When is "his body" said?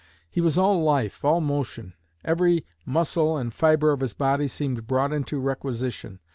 3.99-4.47